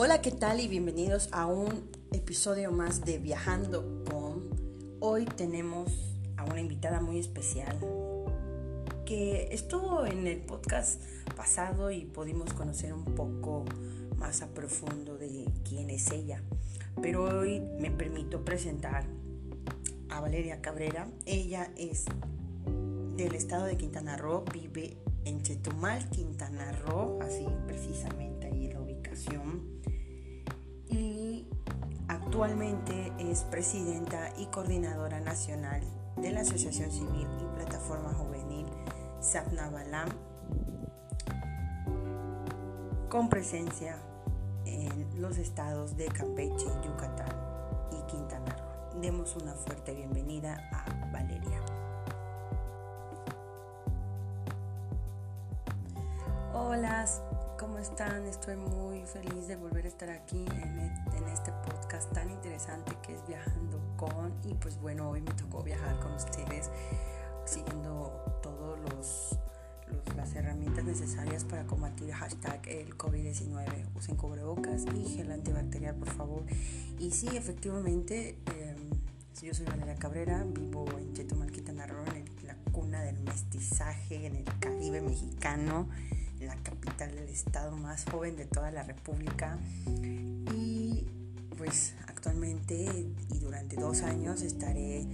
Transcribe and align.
Hola, 0.00 0.22
¿qué 0.22 0.30
tal? 0.30 0.60
Y 0.60 0.68
bienvenidos 0.68 1.28
a 1.32 1.46
un 1.46 1.90
episodio 2.12 2.70
más 2.70 3.04
de 3.04 3.18
Viajando 3.18 4.04
con. 4.08 4.48
Hoy 5.00 5.24
tenemos 5.24 6.14
a 6.36 6.44
una 6.44 6.60
invitada 6.60 7.00
muy 7.00 7.18
especial 7.18 7.76
que 9.04 9.48
estuvo 9.50 10.06
en 10.06 10.28
el 10.28 10.38
podcast 10.38 11.02
pasado 11.34 11.90
y 11.90 12.04
pudimos 12.04 12.52
conocer 12.52 12.94
un 12.94 13.06
poco 13.06 13.64
más 14.18 14.40
a 14.42 14.46
profundo 14.54 15.18
de 15.18 15.50
quién 15.68 15.90
es 15.90 16.12
ella. 16.12 16.44
Pero 17.02 17.24
hoy 17.24 17.58
me 17.80 17.90
permito 17.90 18.44
presentar 18.44 19.04
a 20.10 20.20
Valeria 20.20 20.60
Cabrera. 20.60 21.08
Ella 21.26 21.72
es 21.76 22.04
del 23.16 23.34
estado 23.34 23.64
de 23.64 23.76
Quintana 23.76 24.16
Roo, 24.16 24.44
vive 24.52 24.96
en 25.24 25.42
Chetumal, 25.42 26.08
Quintana 26.10 26.70
Roo, 26.86 27.18
así 27.20 27.44
precisamente 27.66 28.46
ahí 28.46 28.68
la 28.68 28.80
ubicación. 28.80 29.77
Actualmente 32.38 33.12
es 33.18 33.42
presidenta 33.42 34.30
y 34.38 34.46
coordinadora 34.46 35.18
nacional 35.18 35.82
de 36.18 36.30
la 36.30 36.42
Asociación 36.42 36.88
Civil 36.92 37.26
y 37.40 37.56
Plataforma 37.56 38.14
Juvenil 38.14 38.64
Sapnabalam, 39.18 40.08
con 43.08 43.28
presencia 43.28 43.98
en 44.66 45.20
los 45.20 45.36
estados 45.36 45.96
de 45.96 46.06
Campeche, 46.06 46.66
Yucatán 46.84 47.34
y 47.90 48.06
Quintana 48.06 48.56
Roo. 48.56 49.00
Demos 49.00 49.34
una 49.34 49.54
fuerte 49.54 49.92
bienvenida 49.94 50.70
a 50.72 51.10
Valeria. 51.10 51.60
Hola, 56.54 57.04
¿cómo 57.58 57.78
están? 57.78 58.24
Estoy 58.26 58.56
muy 58.56 59.02
feliz 59.02 59.48
de 59.48 59.56
volver 59.56 59.84
a 59.84 59.88
estar 59.88 60.08
aquí 60.10 60.44
en, 60.46 61.28
este 61.32 61.50
podcast 61.52 62.10
tan 62.12 62.30
interesante 62.30 62.92
que 63.02 63.14
es 63.14 63.26
Viajando 63.26 63.80
con. 63.96 64.32
Y 64.44 64.54
pues 64.54 64.80
bueno, 64.80 65.10
hoy 65.10 65.20
me 65.20 65.32
tocó 65.32 65.62
viajar 65.62 65.98
con 66.00 66.12
ustedes 66.12 66.70
siguiendo 67.44 68.40
todas 68.42 68.78
los, 68.80 69.38
las 70.16 70.34
herramientas 70.34 70.84
necesarias 70.84 71.44
para 71.44 71.66
combatir 71.66 72.12
hashtag 72.12 72.60
el 72.68 72.96
COVID-19. 72.96 73.86
Usen 73.96 74.16
cubrebocas 74.16 74.84
y 74.94 75.16
gel 75.16 75.32
antibacterial, 75.32 75.96
por 75.96 76.10
favor. 76.10 76.44
Y 76.98 77.10
sí, 77.10 77.28
efectivamente, 77.32 78.38
em, 78.56 78.90
yo 79.42 79.52
soy 79.54 79.66
Valeria 79.66 79.96
Cabrera, 79.96 80.44
vivo 80.44 80.86
en 80.98 81.12
Chetumal, 81.12 81.50
Quintana 81.50 81.86
Roo, 81.86 82.04
en 82.14 82.46
la 82.46 82.56
cuna 82.72 83.02
del 83.02 83.18
mestizaje, 83.20 84.26
en 84.26 84.36
el 84.36 84.44
Caribe 84.60 85.00
mexicano 85.00 85.88
la 86.40 86.56
capital 86.56 87.14
del 87.14 87.28
estado 87.28 87.76
más 87.76 88.04
joven 88.04 88.36
de 88.36 88.46
toda 88.46 88.70
la 88.70 88.82
República. 88.82 89.58
Y 90.54 91.06
pues 91.56 91.94
actualmente 92.06 93.08
y 93.30 93.38
durante 93.38 93.76
dos 93.76 94.02
años 94.02 94.42
estaré, 94.42 95.06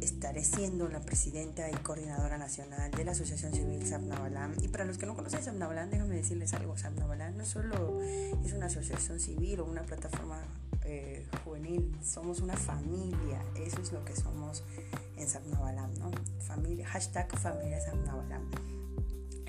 estaré 0.00 0.44
siendo 0.44 0.88
la 0.88 1.00
presidenta 1.00 1.70
y 1.70 1.74
coordinadora 1.74 2.36
nacional 2.36 2.90
de 2.90 3.04
la 3.04 3.12
Asociación 3.12 3.52
Civil 3.52 3.86
Sabnabalam. 3.86 4.52
Y 4.62 4.68
para 4.68 4.84
los 4.84 4.98
que 4.98 5.06
no 5.06 5.14
conocen 5.14 5.42
Sabnabalam, 5.42 5.90
déjame 5.90 6.16
decirles 6.16 6.52
algo. 6.52 6.76
Sabnabalam 6.76 7.36
no 7.36 7.44
solo 7.46 8.02
es 8.02 8.52
una 8.52 8.66
asociación 8.66 9.20
civil 9.20 9.60
o 9.60 9.64
una 9.64 9.82
plataforma 9.82 10.42
eh, 10.84 11.26
juvenil, 11.44 11.96
somos 12.02 12.40
una 12.40 12.56
familia. 12.56 13.42
Eso 13.56 13.80
es 13.80 13.92
lo 13.92 14.04
que 14.04 14.14
somos 14.14 14.64
en 15.16 15.26
Sabnabalam, 15.26 15.94
¿no? 15.94 16.10
Familia, 16.40 16.86
hashtag 16.86 17.30
familia 17.38 17.80
Sabnabalam. 17.80 18.50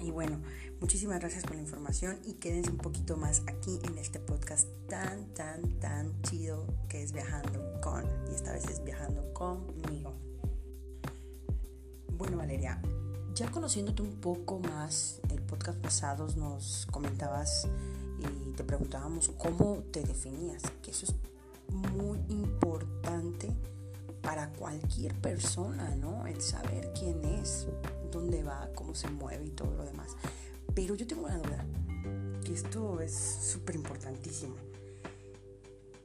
Y 0.05 0.11
bueno, 0.11 0.39
muchísimas 0.81 1.19
gracias 1.19 1.43
por 1.45 1.55
la 1.55 1.63
información 1.63 2.19
y 2.25 2.33
quédense 2.33 2.69
un 2.69 2.77
poquito 2.77 3.17
más 3.17 3.41
aquí 3.47 3.79
en 3.85 3.97
este 3.97 4.19
podcast 4.19 4.67
tan, 4.87 5.33
tan, 5.33 5.79
tan 5.79 6.21
chido 6.21 6.63
que 6.87 7.01
es 7.01 7.11
Viajando 7.11 7.81
con. 7.81 8.05
Y 8.29 8.35
esta 8.35 8.51
vez 8.51 8.65
es 8.65 8.83
Viajando 8.83 9.33
conmigo. 9.33 10.13
Bueno, 12.19 12.37
Valeria, 12.37 12.79
ya 13.33 13.49
conociéndote 13.49 14.03
un 14.03 14.21
poco 14.21 14.59
más, 14.59 15.21
el 15.31 15.41
podcast 15.41 15.79
pasado 15.79 16.27
nos 16.37 16.85
comentabas 16.91 17.67
y 18.19 18.51
te 18.51 18.63
preguntábamos 18.63 19.29
cómo 19.29 19.85
te 19.91 20.03
definías, 20.03 20.61
que 20.83 20.91
eso 20.91 21.07
es 21.07 21.15
muy 21.73 22.19
importante 22.29 23.49
para 24.21 24.51
cualquier 24.53 25.15
persona, 25.15 25.95
¿no? 25.95 26.27
El 26.27 26.41
saber 26.41 26.93
quién 26.93 27.25
es 27.25 27.65
dónde 28.15 28.43
va, 28.43 28.69
cómo 28.75 28.95
se 28.95 29.09
mueve 29.09 29.45
y 29.45 29.51
todo 29.51 29.71
lo 29.75 29.83
demás. 29.83 30.15
Pero 30.73 30.95
yo 30.95 31.05
tengo 31.05 31.25
una 31.25 31.37
duda, 31.37 31.65
que 32.43 32.53
esto 32.53 33.01
es 33.01 33.13
súper 33.13 33.75
importantísimo. 33.75 34.55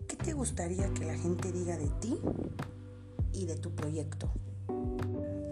¿Qué 0.07 0.17
te 0.17 0.33
gustaría 0.33 0.93
que 0.93 1.05
la 1.05 1.17
gente 1.17 1.53
diga 1.53 1.77
de 1.77 1.89
ti 2.01 2.19
y 3.33 3.47
de 3.47 3.57
tu 3.57 3.71
proyecto? 3.75 4.31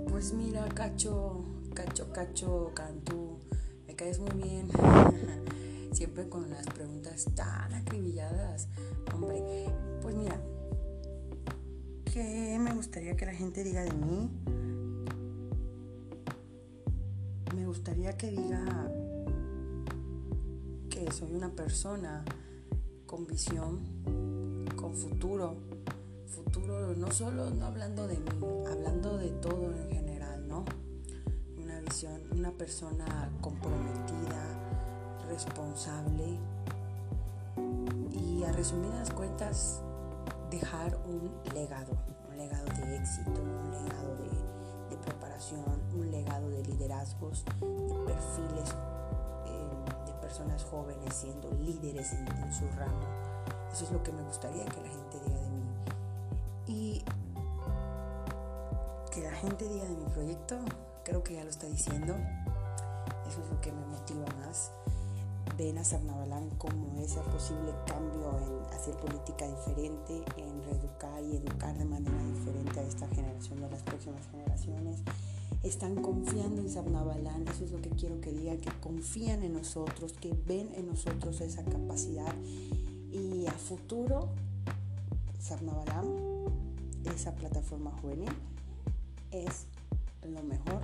Pues 0.08 0.32
mira, 0.32 0.68
Cacho, 0.68 1.44
Cacho, 1.74 2.12
Cacho, 2.12 2.72
Cantú, 2.74 3.38
me 3.86 3.94
caes 3.94 4.18
muy 4.18 4.32
bien. 4.32 4.68
Siempre 5.92 6.28
con 6.28 6.50
las 6.50 6.66
preguntas 6.66 7.26
tan 7.34 7.72
acribilladas. 7.72 8.68
Hombre, 9.14 9.66
pues 10.02 10.14
mira, 10.14 10.40
¿qué 12.12 12.58
me 12.60 12.74
gustaría 12.74 13.16
que 13.16 13.26
la 13.26 13.34
gente 13.34 13.64
diga 13.64 13.82
de 13.82 13.92
mí? 13.92 14.30
Gustaría 17.68 18.16
que 18.16 18.30
diga 18.30 18.64
que 20.88 21.12
soy 21.12 21.34
una 21.34 21.50
persona 21.50 22.24
con 23.04 23.26
visión, 23.26 23.80
con 24.74 24.94
futuro. 24.94 25.54
Futuro 26.28 26.94
no 26.96 27.12
solo 27.12 27.50
no 27.50 27.66
hablando 27.66 28.08
de 28.08 28.16
mí, 28.16 28.30
hablando 28.72 29.18
de 29.18 29.28
todo 29.32 29.70
en 29.70 29.90
general, 29.90 30.48
¿no? 30.48 30.64
Una 31.58 31.78
visión, 31.80 32.22
una 32.32 32.52
persona 32.52 33.30
comprometida, 33.42 35.26
responsable 35.28 36.38
y 38.10 38.44
a 38.44 38.52
resumidas 38.52 39.10
cuentas 39.10 39.82
dejar 40.50 40.96
un 41.06 41.30
legado, 41.52 41.92
un 42.30 42.38
legado 42.38 42.64
de 42.64 42.96
éxito, 42.96 43.42
liderazgos, 46.78 47.44
de 47.44 47.94
perfiles 48.06 48.74
eh, 49.46 49.70
de 50.06 50.12
personas 50.20 50.64
jóvenes 50.64 51.12
siendo 51.12 51.50
líderes 51.50 52.12
en, 52.12 52.52
su 52.52 52.66
ramo. 52.76 53.02
Eso 53.72 53.84
es 53.84 53.90
lo 53.90 54.02
que 54.02 54.12
me 54.12 54.22
gustaría 54.22 54.64
que 54.64 54.80
la 54.80 54.88
gente 54.88 55.20
diga 55.24 55.40
de 55.40 55.50
mí. 55.50 55.62
Y 56.66 57.04
que 59.12 59.22
la 59.22 59.32
gente 59.32 59.68
diga 59.68 59.84
de 59.84 59.96
mi 59.96 60.06
proyecto, 60.06 60.56
creo 61.04 61.22
que 61.24 61.34
ya 61.34 61.44
lo 61.44 61.50
está 61.50 61.66
diciendo. 61.66 62.14
Eso 63.26 63.42
es 63.42 63.50
lo 63.50 63.60
que 63.60 63.72
me 63.72 63.84
motiva 63.86 64.26
más. 64.46 64.70
Ven 65.56 65.78
a 65.78 65.84
Sarnabalán 65.84 66.50
como 66.50 67.00
ese 67.00 67.20
posible 67.20 67.74
cambio 67.86 68.38
en 68.38 68.74
hacer 68.74 68.94
política 68.96 69.46
diferente, 69.46 70.24
en 70.36 70.62
reeducar 70.62 71.22
y 71.24 71.36
educar 71.36 71.76
de 71.76 71.84
manera 71.84 72.22
diferente 72.22 72.78
a 72.78 72.82
esta 72.84 73.08
generación 73.08 73.60
y 73.60 73.64
a 73.64 73.68
las 73.68 73.82
próximas 73.82 74.26
generaciones 74.28 75.02
están 75.68 75.96
confiando 75.96 76.62
en 76.62 76.70
Sabnabalán, 76.70 77.46
eso 77.48 77.64
es 77.64 77.72
lo 77.72 77.80
que 77.80 77.90
quiero 77.90 78.20
que 78.20 78.32
digan, 78.32 78.58
que 78.58 78.70
confían 78.80 79.42
en 79.42 79.52
nosotros, 79.52 80.14
que 80.14 80.34
ven 80.46 80.70
en 80.74 80.86
nosotros 80.86 81.40
esa 81.40 81.62
capacidad. 81.64 82.34
Y 83.12 83.46
a 83.46 83.52
futuro 83.52 84.30
Sabnabalán, 85.38 86.06
esa 87.14 87.34
plataforma 87.34 87.90
juvenil, 88.00 88.30
es 89.30 89.66
lo 90.26 90.42
mejor 90.42 90.82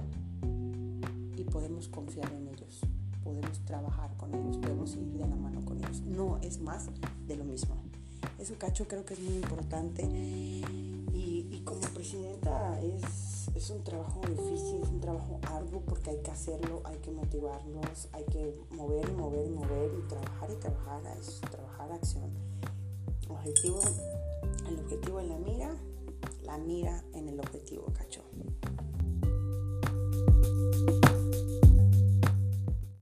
y 1.36 1.44
podemos 1.44 1.88
confiar 1.88 2.30
en 2.32 2.48
ellos, 2.48 2.80
podemos 3.22 3.58
trabajar 3.64 4.14
con 4.16 4.34
ellos, 4.34 4.58
podemos 4.58 4.94
ir 4.96 5.12
de 5.12 5.26
la 5.26 5.36
mano 5.36 5.64
con 5.64 5.78
ellos, 5.78 6.02
no 6.02 6.38
es 6.38 6.60
más 6.60 6.86
de 7.26 7.36
lo 7.36 7.44
mismo. 7.44 7.76
Eso 8.38 8.54
cacho 8.58 8.86
creo 8.86 9.04
que 9.04 9.14
es 9.14 9.20
muy 9.20 9.36
importante. 9.36 10.02
Y, 11.14 11.46
y 11.50 11.62
como 11.64 11.80
presidenta 11.80 12.80
es 12.80 13.33
es 13.54 13.70
un 13.70 13.84
trabajo 13.84 14.20
difícil, 14.28 14.82
es 14.82 14.88
un 14.88 15.00
trabajo 15.00 15.38
arduo 15.42 15.80
porque 15.86 16.10
hay 16.10 16.18
que 16.18 16.30
hacerlo, 16.30 16.82
hay 16.84 16.96
que 16.98 17.10
motivarnos, 17.10 18.08
hay 18.12 18.24
que 18.24 18.54
mover 18.70 19.08
y 19.08 19.12
mover 19.12 19.46
y 19.46 19.50
mover 19.50 19.90
y 19.98 20.08
trabajar 20.08 20.50
y 20.50 20.56
trabajar, 20.56 21.18
es 21.18 21.40
trabajar 21.40 21.92
acción. 21.92 22.30
Objetivo, 23.28 23.80
el 24.68 24.78
objetivo 24.80 25.20
en 25.20 25.28
la 25.28 25.38
mira, 25.38 25.76
la 26.44 26.58
mira 26.58 27.04
en 27.14 27.28
el 27.28 27.38
objetivo, 27.38 27.86
cacho. 27.96 28.22